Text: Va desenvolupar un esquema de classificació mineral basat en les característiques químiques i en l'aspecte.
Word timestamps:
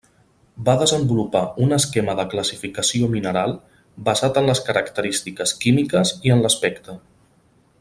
Va 0.67 0.73
desenvolupar 0.77 1.41
un 1.65 1.75
esquema 1.77 2.15
de 2.19 2.25
classificació 2.31 3.11
mineral 3.17 3.53
basat 4.09 4.41
en 4.43 4.49
les 4.53 4.63
característiques 4.71 5.55
químiques 5.67 6.17
i 6.31 6.35
en 6.39 6.43
l'aspecte. 6.47 6.99